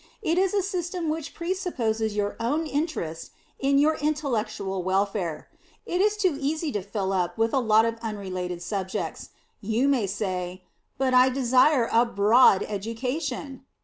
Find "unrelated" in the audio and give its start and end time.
8.01-8.63